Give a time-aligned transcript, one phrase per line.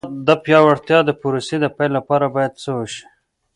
[0.27, 3.05] د پیاوړتیا د پروسې د پیل لپاره باید څه وشي.